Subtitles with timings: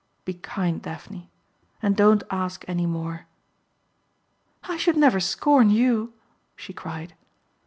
[0.25, 1.29] Be kind, Daphne
[1.79, 3.27] and don't ask any more."
[4.63, 6.13] "I should never scorn you,"
[6.55, 7.13] she cried.